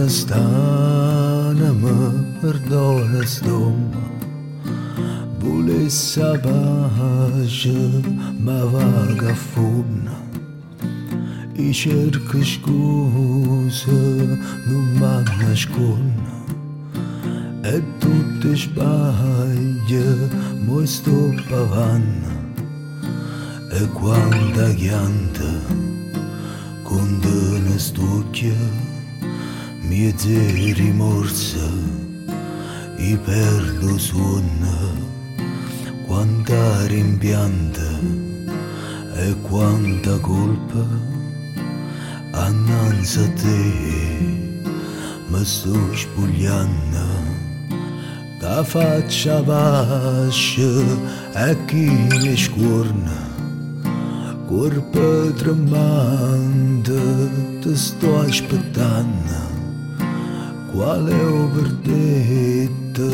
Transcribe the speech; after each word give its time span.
بردانستانم 0.00 1.80
بردانستم 2.42 3.74
بولی 5.40 5.90
سباش 5.90 7.66
مvar 8.46 9.10
gafun 9.20 10.08
İşer 11.58 12.12
kış 12.32 12.60
kuzu 12.62 14.00
numan 14.68 15.24
meşgul 15.40 16.04
E 17.62 17.82
tutte 17.98 18.56
sbaglie, 18.56 20.28
mo 20.64 20.84
sto 20.86 21.34
pavanna. 21.48 22.32
E 23.72 23.86
quanta 23.88 24.74
chianta, 24.74 25.50
con 26.82 27.18
te 27.20 27.58
ne 27.60 27.78
stucchia 27.78 28.88
miete 29.90 30.72
rimorsa 30.74 31.68
i 32.96 33.16
perdo 33.16 33.98
suona 33.98 34.76
quanta 36.06 36.86
rimpianta 36.86 37.90
e 39.16 39.34
quanta 39.42 40.18
colpa 40.18 40.86
annanzi 42.30 43.18
a 43.18 43.28
te 43.32 43.62
mi 45.28 45.44
sto 45.44 45.74
spogliando 45.96 47.19
طافت 48.50 49.28
a 49.28 49.38
aqui 51.50 51.86
na 52.08 52.32
escorna 52.32 53.18
Corpo 54.48 55.08
tremante 55.38 57.00
te 57.62 57.70
estou 57.70 58.22
aspettando. 58.22 59.40
Qual 60.72 61.08
é 61.08 61.22
o 61.38 61.48
verdete, 61.54 63.10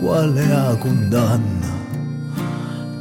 qual 0.00 0.32
é 0.38 0.50
a 0.70 0.74
condanna? 0.76 1.72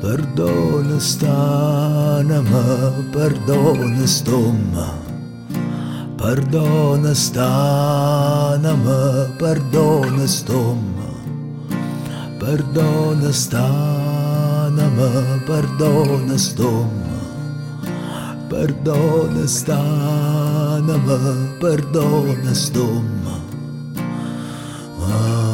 Perdona 0.02 0.98
stana-me, 1.00 2.66
perdona 3.14 4.06
stoma 4.06 4.88
Perdona 6.18 7.12
stana-me, 7.16 9.00
perdona 9.40 10.28
stoma 10.28 11.11
Perdona 12.42 13.32
stanama, 13.32 15.10
perdona 15.46 16.38
stomma. 16.40 17.22
Perdona 18.50 19.46
stanama, 19.46 21.20
perdona 21.62 22.56
stomma. 22.56 23.38
Ah. 25.06 25.51